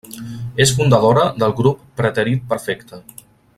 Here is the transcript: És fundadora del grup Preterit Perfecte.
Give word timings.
És 0.65 0.71
fundadora 0.79 1.27
del 1.45 1.53
grup 1.61 1.85
Preterit 2.01 2.43
Perfecte. 2.55 3.05